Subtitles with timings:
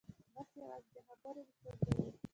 [0.33, 2.09] بس یوازې د خبرو مې څوک نه و